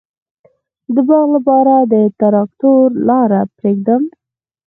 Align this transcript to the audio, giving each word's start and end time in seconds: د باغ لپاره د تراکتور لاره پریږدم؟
د 0.93 0.95
باغ 1.07 1.25
لپاره 1.35 1.73
د 1.91 1.95
تراکتور 2.21 2.85
لاره 3.07 3.41
پریږدم؟ 3.57 4.03